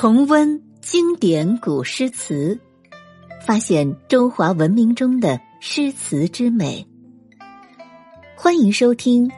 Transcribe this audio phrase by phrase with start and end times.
[0.00, 2.60] 重温经典古诗词，
[3.44, 6.86] 发现中华文明中的诗词之美。
[8.36, 9.28] 欢迎收听《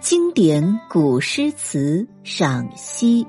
[0.00, 3.24] 经典古诗词赏析》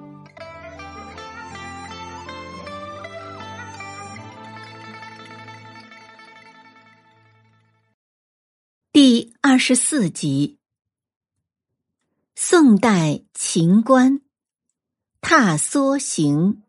[8.94, 10.58] 第二十四集：
[12.34, 14.20] 宋代秦观
[15.20, 16.62] 《踏梭行》。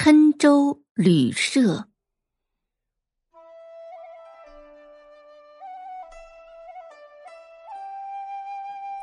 [0.00, 1.88] 郴州旅社，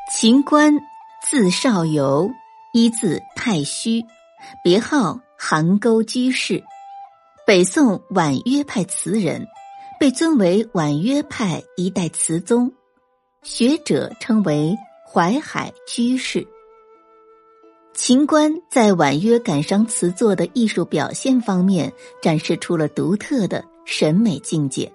[0.10, 0.74] 秦观，
[1.22, 2.32] 字少游，
[2.72, 4.06] 一字太虚，
[4.64, 6.64] 别号邗沟居士，
[7.46, 9.46] 北宋婉约派词人，
[10.00, 12.72] 被尊为婉约派一代词宗，
[13.44, 14.74] 学者称为
[15.06, 16.48] 淮海居士。
[17.96, 24.92] 秦观在婉约感伤词作的艺术表现方面，展示出了独特的审美境界。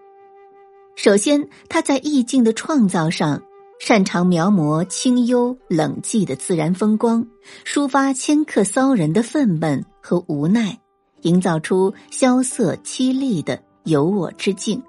[0.96, 3.42] 首先，他在意境的创造上，
[3.80, 7.26] 擅长描摹清幽冷寂的自然风光，
[7.64, 10.78] 抒发迁客骚人的愤懑和无奈，
[11.22, 14.80] 营造出萧瑟凄厉的有我之境。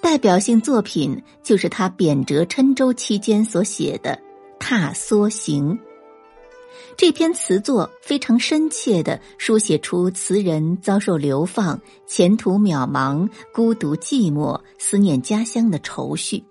[0.00, 4.16] 代表性作品就是他贬谪郴州期间所写的
[4.58, 5.78] 《踏梭行》。
[6.96, 16.44] 这篇词作非常深切的书写出词人遭受流放、前途渺茫、孤独寂寞、思念家乡的愁绪，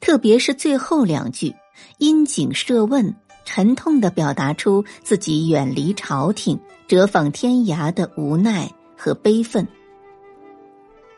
[0.00, 1.54] 特别是最后两句
[1.98, 3.14] “因景设问”，
[3.44, 9.66] 沉痛的表达出自己远离朝廷、折访天涯的无奈和悲愤。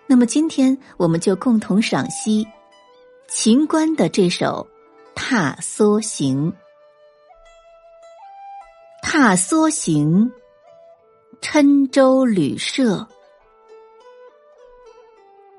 [0.07, 2.47] 那么，今天我们就共同赏析
[3.29, 4.67] 秦观的这首
[5.15, 6.53] 《踏梭行》。
[9.03, 10.33] 踏梭行，
[11.43, 13.07] 郴州旅社。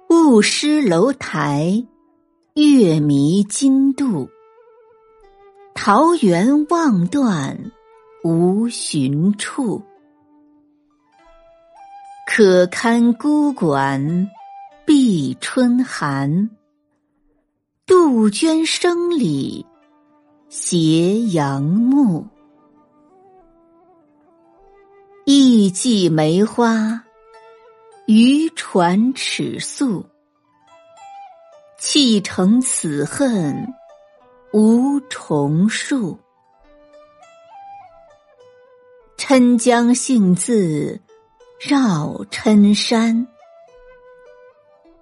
[0.09, 1.85] 雾失楼台，
[2.55, 4.27] 月迷津渡。
[5.75, 7.71] 桃源望断，
[8.23, 9.83] 无寻处。
[12.25, 14.27] 可堪孤馆，
[14.85, 16.49] 闭春寒。
[17.85, 19.63] 杜鹃声里，
[20.49, 22.25] 斜阳暮。
[25.25, 27.01] 意寄梅花，
[28.07, 30.05] 渔船尺素。
[31.79, 33.73] 砌成此恨，
[34.51, 36.19] 无重数。
[39.17, 40.99] 郴江幸自
[41.57, 43.25] 绕郴山，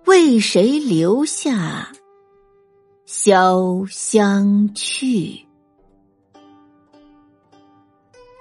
[0.05, 1.91] 为谁留下
[3.07, 5.47] 潇湘去？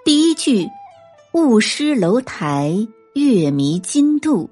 [0.04, 0.68] 第一句。
[1.32, 4.50] 雾失楼台，月迷津渡，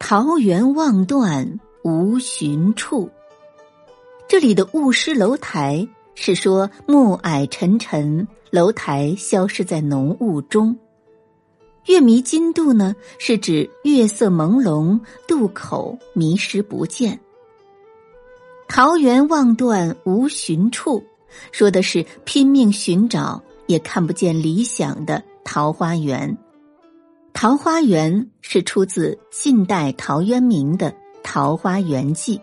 [0.00, 3.08] 桃源望断无寻处。
[4.26, 10.76] 这里的雾失楼台是说暮霭沉沉，楼台消失在浓雾中。
[11.84, 14.98] 月迷津渡呢，是指月色朦胧，
[15.28, 17.20] 渡口迷失不见。
[18.66, 21.04] 桃源望断无寻处，
[21.52, 25.22] 说的是拼命寻找也看不见理想的。
[25.46, 26.36] 桃花源，
[27.32, 30.90] 桃花源是出自晋代陶渊明的
[31.22, 32.38] 《桃花源记》，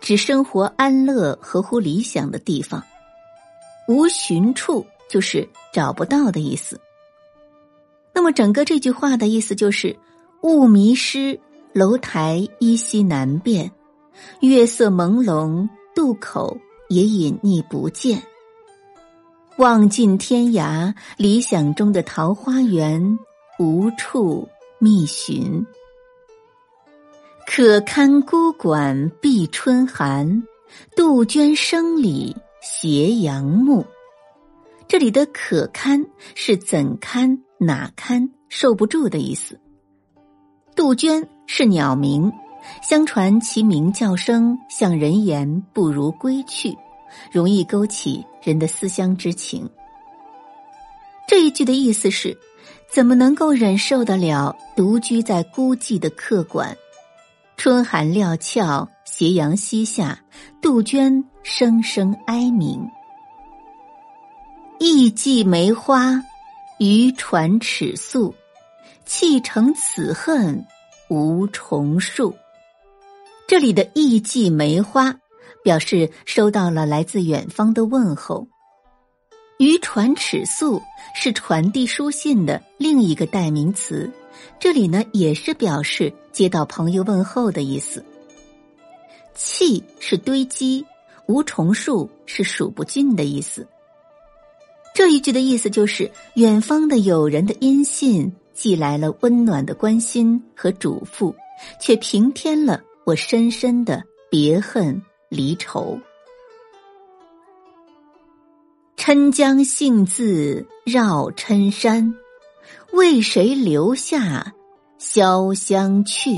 [0.00, 2.84] 指生活安乐、合乎理想的地方。
[3.88, 6.80] 无寻处就是找不到的意思。
[8.14, 9.96] 那么，整个这句话的意思就是：
[10.42, 11.40] 雾迷失，
[11.72, 13.68] 楼台依稀难辨；
[14.40, 16.56] 月色朦胧，渡口
[16.88, 18.22] 也隐匿不见。
[19.58, 23.18] 望尽天涯，理想中的桃花源
[23.58, 24.46] 无处
[24.78, 25.64] 觅寻。
[27.46, 30.42] 可堪孤馆闭春寒，
[30.94, 33.82] 杜鹃声里斜阳暮。
[34.86, 36.04] 这里的“可堪”
[36.36, 39.58] 是怎堪、哪堪、受不住的意思。
[40.74, 42.30] 杜鹃是鸟鸣，
[42.82, 46.76] 相传其鸣叫声像人言，不如归去。
[47.30, 49.68] 容易勾起人的思乡之情。
[51.28, 52.36] 这一句的意思是：
[52.92, 56.76] 怎么能够忍受得了独居在孤寂的客馆？
[57.56, 60.22] 春寒料峭，斜阳西下，
[60.60, 62.88] 杜鹃声声哀鸣。
[64.78, 66.22] 意寄梅花，
[66.78, 68.34] 渔船尺素。
[69.06, 70.66] 弃城此恨，
[71.08, 72.36] 无重数。
[73.48, 75.16] 这里的意寄梅花。
[75.66, 78.46] 表示收到了来自远方的问候。
[79.58, 80.80] 渔船尺素
[81.12, 84.08] 是传递书信的另一个代名词，
[84.60, 88.04] 这里呢也是表示接到朋友问候的意思。
[89.34, 90.86] 气是堆积，
[91.26, 93.66] 无重数是数不尽的意思。
[94.94, 101.34] 这一句的意思就是，远方的友人的音信寄来了温暖的关心和嘱咐，
[101.80, 105.02] 却平添了我深深的别恨
[105.36, 106.00] 离愁。
[108.96, 112.14] 郴江幸字绕郴山，
[112.92, 114.54] 为谁留下
[114.98, 116.30] 潇湘去？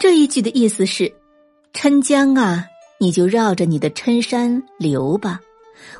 [0.00, 1.12] 这一句的意思是：
[1.74, 2.66] 郴江啊，
[2.98, 5.40] 你就绕着你的郴山流吧，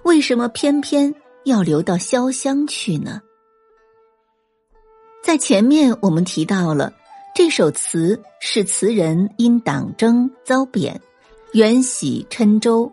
[0.05, 1.12] 为什么偏偏
[1.44, 3.21] 要流到潇湘去呢？
[5.23, 6.93] 在前面我们提到了
[7.37, 10.99] 这首词是词人因党争遭贬，
[11.53, 12.91] 远徙郴州。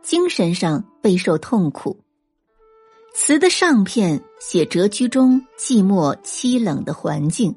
[0.00, 1.98] 精神上备受痛苦。
[3.16, 7.52] 词的上片写谪居中寂寞凄冷的环境，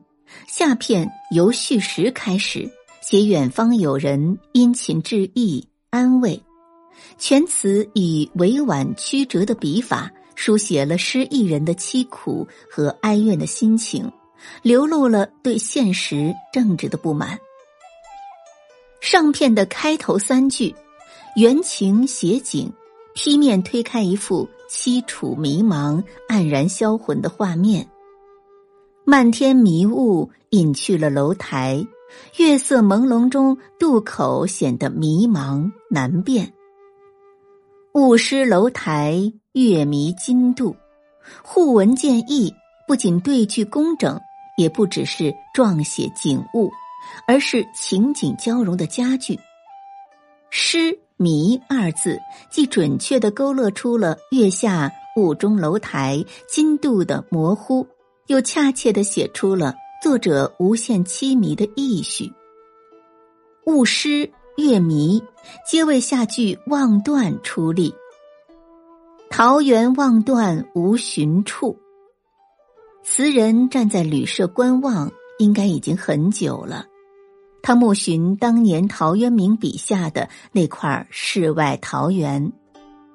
[0.48, 2.68] 下片由叙时开始
[3.00, 6.42] 写远方友人殷勤致意安慰。
[7.20, 14.12] 全词以委婉曲折的笔法，书写了诗意人的凄苦和哀怨的心情，
[14.62, 17.40] 流露了对现实政治的不满。
[19.02, 20.76] 上片的开头三句。
[21.36, 22.72] 原情写景，
[23.16, 27.90] 劈面推开一幅凄楚迷茫、黯然销魂的画面。
[29.04, 31.84] 漫天迷雾隐去了楼台，
[32.38, 36.54] 月色朦胧中，渡口显得迷茫难辨。
[37.96, 40.76] 雾失楼台，月迷津渡。
[41.42, 42.54] 互文见义，
[42.88, 44.22] 不仅对句工整，
[44.58, 46.72] 也不只是状写景物，
[47.28, 49.40] 而是情景交融的佳句。
[50.50, 51.00] 诗。
[51.16, 52.20] 迷二字，
[52.50, 57.88] 既准确的勾勒出了月下雾中楼台金度的模糊，
[58.28, 62.34] 又恰切的写出了作者无限凄迷的意绪。
[63.68, 65.24] 雾失月迷，
[65.66, 67.94] 皆为下句望断出力。
[69.30, 71.78] 桃源望断无寻处，
[73.16, 76.88] 词人站在旅社观望，应该已经很久了。
[77.62, 82.52] 他目寻当年陶渊明笔下的那块世外桃源，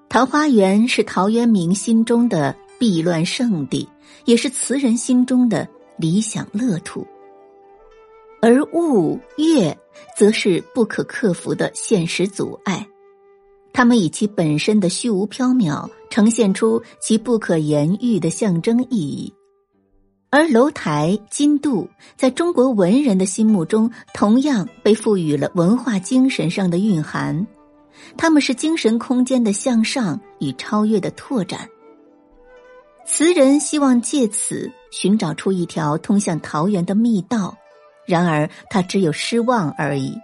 [0.08, 3.88] 桃花源是陶渊明心中的避乱圣地，
[4.24, 5.66] 也是词人心中的
[5.96, 7.04] 理想乐土。
[8.40, 9.76] 而物月
[10.16, 12.86] 则是不可克服的现实阻碍，
[13.72, 19.34] 他们以其本身的虚无缥缈，呈现出其不可言喻的象征意义。
[20.30, 27.46] 而楼台、金渡，在中国文人的心目中，同样被赋予了文化精神上的蕴含。
[28.16, 31.68] 他们是精神空间的向上与超越的拓展。
[33.06, 37.56] 词人希望借此寻找出一条通向桃源的密道，
[38.06, 40.14] 然而他只有失望而已。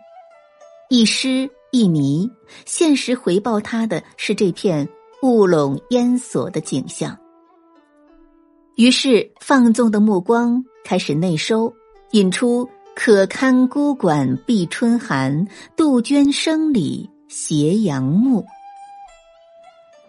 [0.90, 2.30] 一失一迷，
[2.66, 4.86] 现实回报他的是这片
[5.22, 7.18] 雾笼烟锁的景象。
[8.76, 11.72] 于是，放纵的目光开始内收，
[12.10, 18.44] 引出“可堪孤馆闭春寒，杜鹃声里斜阳暮”。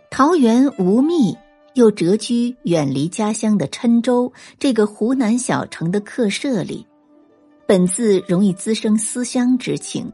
[0.09, 1.37] 桃源无觅，
[1.75, 6.87] 又谪居远离家乡的郴州这个湖南小城的客舍里，
[7.67, 10.11] 本自容易滋生思乡之情，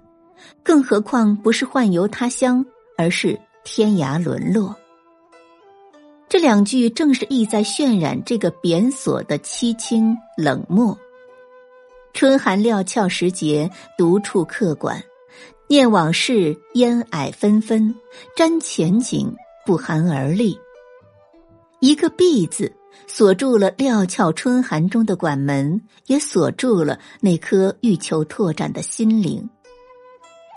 [0.62, 2.66] 更何况不是宦游他乡，
[2.98, 4.76] 而是天涯沦落。
[6.32, 10.98] 这两句正是意在渲染这个贬所的凄清冷漠。
[12.14, 15.04] 春寒料峭时节，独处客馆，
[15.68, 17.94] 念往事，烟霭纷纷，
[18.34, 19.36] 瞻前景，
[19.66, 20.58] 不寒而栗。
[21.82, 22.72] 一个“闭”字，
[23.08, 29.50] 锁住了料峭春寒中的馆门，也锁住了那颗欲求拓展的心灵。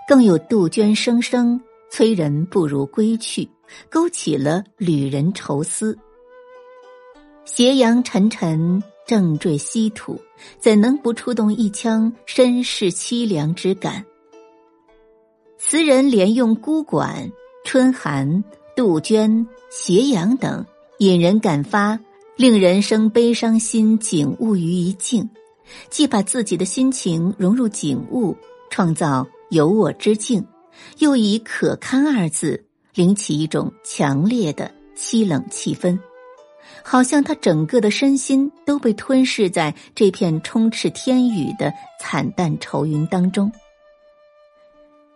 [0.07, 3.51] 更有杜鹃声声，催人不如归去。
[3.91, 5.99] 勾起了旅人愁思。
[7.45, 10.19] 斜阳沉沉，正坠西土，
[10.59, 14.05] 怎能不触动一腔身世凄凉之感？
[15.59, 17.31] 词人连用孤馆、
[17.65, 18.45] 春寒、
[18.75, 20.65] 杜鹃、斜阳等，
[20.99, 22.01] 引人感发、
[22.37, 25.29] 令人生悲伤心景物于一境，
[25.91, 28.37] 既把自己的心情融入景物，
[28.71, 30.47] 创造有我之境，
[30.99, 32.65] 又以可堪二字。
[32.95, 35.99] 领起一种强烈的凄冷气氛，
[36.83, 43.51] 好像他整个的身心都被吞噬在这片充斥天宇的惨淡愁云当中。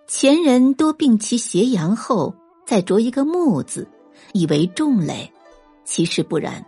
[0.06, 2.35] 前人多病其斜阳后，
[2.66, 3.87] 再着一个木字，
[4.32, 5.30] 以为重累，
[5.85, 6.64] 其实不然。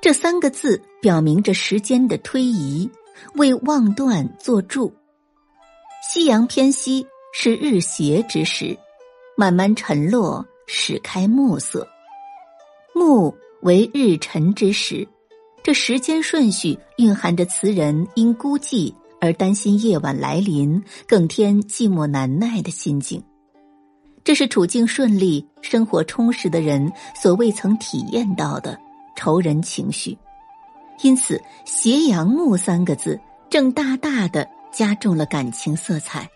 [0.00, 2.90] 这三个字表明着时间的推移，
[3.34, 4.92] 为望断作注。
[6.02, 8.76] 夕阳偏西是日斜之时，
[9.36, 11.86] 慢慢沉落，始开暮色。
[12.94, 15.06] 暮为日沉之时，
[15.62, 23.22] 这时间顺序蕴含着词人因孤寂而担心夜晚来临，更添寂寞难耐的心境。
[24.22, 28.78] 这是处境顺利、生活充实的人所未曾体验到的。
[29.16, 30.18] 仇人情绪，
[31.02, 36.28] 因此“斜阳暮”三个字正大大的加重了感情色彩。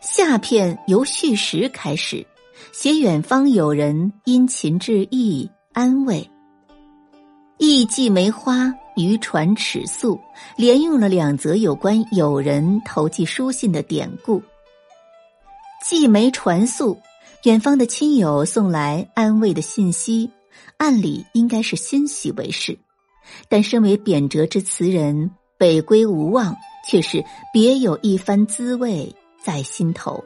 [0.00, 2.26] 下片由序时开始，
[2.72, 6.28] 写远方友人殷勤致意安慰。
[7.58, 10.18] 意寄梅花，渔船尺素，
[10.56, 14.42] 连用了两则有关友人投寄书信的典故。
[15.84, 16.98] 寄梅传素，
[17.44, 20.30] 远方的亲友送来安慰的信息。
[20.78, 22.78] 按理应该是欣喜为事，
[23.50, 26.56] 但身为贬谪之词人，北归无望，
[26.88, 30.22] 却是别有一番滋味在心头。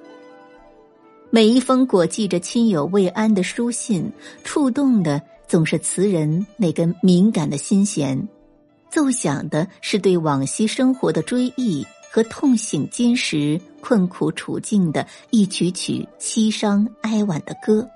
[1.31, 4.11] 每一封裹记着亲友慰安的书信，
[4.45, 8.29] 触动的总是词人那根敏感的心弦，
[8.91, 17.89] 奏响的是对往昔生活的追忆和痛醒今时困苦处境的一曲曲凄伤哀婉的歌。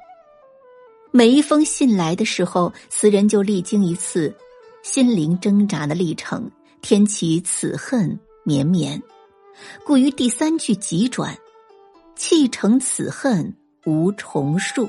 [1.12, 4.34] 每一封信来的时候，词人就历经一次
[4.82, 6.50] 心灵挣扎的历程，
[6.82, 9.00] 添起此恨绵绵，
[9.84, 11.36] 故于第三句急转，
[12.14, 14.88] 弃成此恨无重述。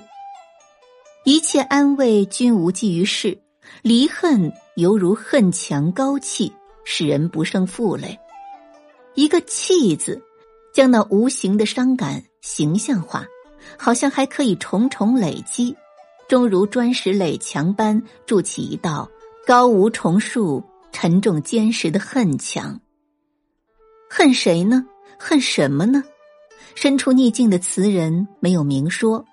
[1.26, 3.38] 一切安慰均无济于事，
[3.82, 6.52] 离恨犹如恨墙高砌，
[6.84, 8.18] 使人不胜负累。
[9.16, 10.22] 一个“弃”字，
[10.74, 13.26] 将那无形的伤感形象化，
[13.78, 15.76] 好像还可以重重累积。
[16.28, 19.10] 终如砖石垒墙般筑起一道
[19.46, 22.80] 高无重数、沉重坚实的恨墙。
[24.10, 24.84] 恨谁呢？
[25.20, 26.04] 恨什么呢？
[26.74, 29.24] 身处逆境的词人没有明说，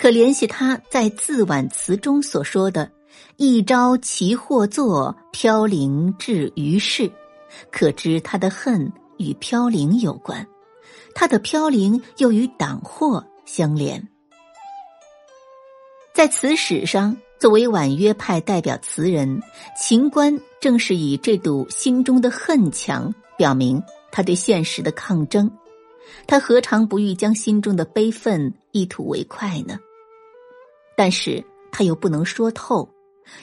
[0.00, 2.90] 可联系他在自挽词中所说的
[3.36, 7.10] “一朝奇祸作，飘零至于世”，
[7.72, 10.46] 可知他的恨与飘零有关，
[11.14, 14.08] 他的飘零又与党祸相连。
[16.14, 19.42] 在词史上，作为婉约派代表词人，
[19.76, 25.50] 秦观正是以这堵心中的恨墙，表明他对现实的抗争。
[26.26, 29.78] 他何尝不欲将心中的悲愤一吐为快呢？
[30.96, 32.88] 但是他又不能说透，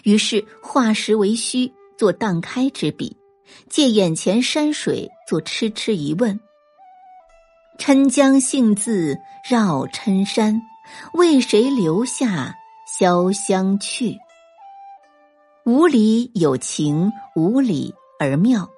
[0.04, 3.18] 于是化实为虚，做荡开之笔，
[3.70, 6.40] 借眼前山水做痴痴疑问：
[7.78, 9.18] 郴江幸字
[9.50, 10.62] 绕郴山，
[11.14, 12.56] 为谁留下？
[13.00, 14.18] 潇湘去，
[15.64, 18.70] 无理有情，无理而妙，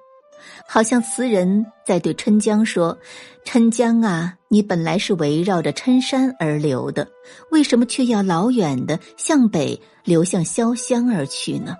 [0.66, 2.98] 好像词人在对春江说
[3.44, 7.08] ：“春江啊，你本来是围绕着郴山而流的，
[7.50, 11.76] 为什么却要老远的向北流向潇湘而去呢？”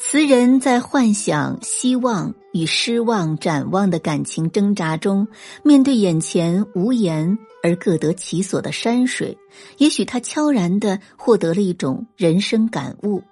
[0.00, 5.28] 词人在幻想、希望与失望、展望的感情挣扎中，
[5.62, 9.38] 面对眼前无言而各得其所的山水，
[9.78, 13.22] 也许他悄然的获得了一种人生感悟。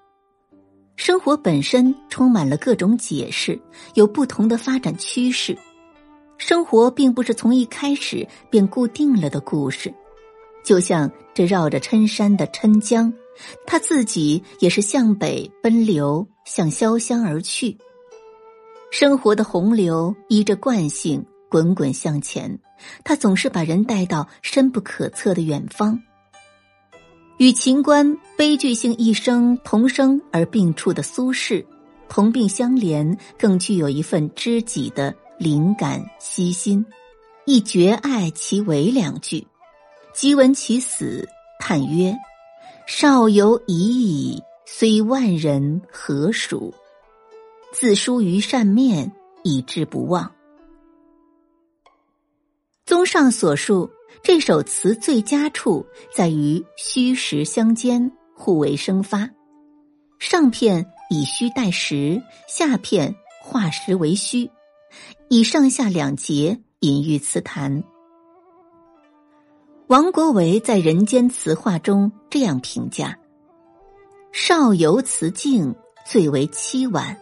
[1.00, 3.58] 生活本身充满了各种解释，
[3.94, 5.56] 有不同的发展趋势。
[6.36, 9.94] 生活并不是从一开始便固定了的故事，
[10.62, 13.10] 就像这绕着郴山的郴江。
[13.66, 17.78] 他自己也是向北奔流，向潇湘而去。
[18.90, 22.58] 生活的洪流依着惯性滚滚向前，
[23.02, 25.98] 他总是把人带到深不可测的远方。
[27.40, 31.64] 与秦观悲剧性一生同生而并处的苏轼，
[32.06, 36.84] 同病相怜，更具有一份知己的灵感悉心。
[37.46, 39.46] 亦绝爱其为两句，
[40.12, 41.26] 即闻其死，
[41.58, 42.14] 叹曰。
[42.86, 46.74] 少游已矣，虽万人何属？
[47.72, 49.10] 自疏于善面，
[49.44, 50.30] 以致不忘。
[52.84, 53.88] 综上所述，
[54.22, 59.30] 这首词最佳处在于虚实相间，互为生发。
[60.18, 64.50] 上片以虚代实，下片化实为虚，
[65.28, 67.82] 以上下两节隐喻词坛。
[69.86, 73.18] 王国维在《人间词话》中这样评价
[74.30, 75.74] ：“少游词境
[76.06, 77.18] 最为凄婉，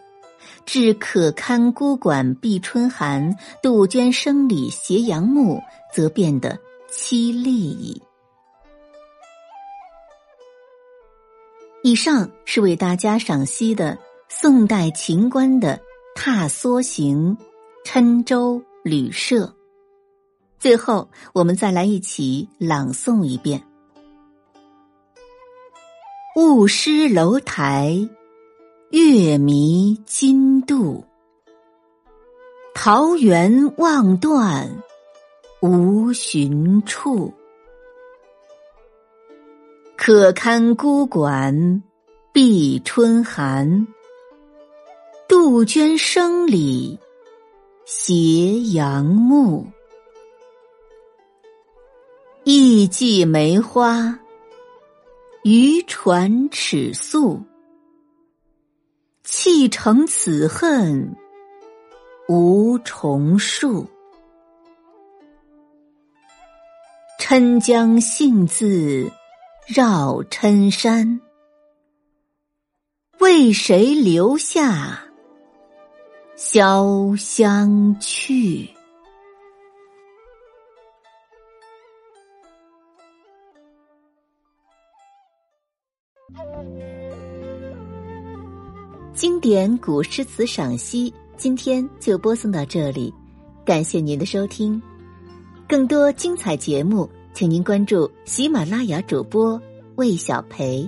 [0.65, 5.63] 至可堪孤馆闭春寒，杜鹃声里斜阳暮，
[5.95, 6.59] 则变得
[6.91, 8.01] 凄厉矣。
[11.81, 15.77] 以上是为大家赏析的宋代秦观的
[16.13, 17.37] 《踏梭行》
[17.89, 19.45] 《郴州旅社》。
[20.59, 23.63] 最后，我们再来一起朗诵一遍
[26.35, 28.09] ：“雾失楼台，
[28.91, 31.05] 月迷津渡。
[32.73, 34.69] 桃源望断。”
[35.61, 37.33] 无寻处。
[39.97, 41.83] 可堪孤馆，
[42.31, 43.85] 闭春寒。
[45.27, 46.97] 杜鹃声里，
[47.85, 49.67] 斜阳暮。”
[52.45, 54.17] 艺伎梅花，
[55.43, 57.43] 渔船尺素。
[59.25, 61.15] 弃成此恨，
[62.29, 63.85] 无重数。
[67.29, 69.11] 郴江幸自
[69.67, 71.21] 绕郴山，
[73.19, 74.99] 为谁留下
[76.35, 78.67] 潇湘去？
[89.13, 93.13] 经典古诗词赏析，今天就播送到这里，
[93.63, 94.81] 感谢您的收听。
[95.67, 97.07] 更多精彩节目，
[97.39, 99.57] 请您关注喜马拉雅主播
[99.95, 100.85] 魏小培。